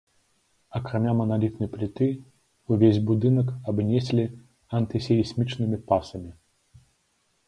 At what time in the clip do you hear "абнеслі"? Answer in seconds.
3.73-4.25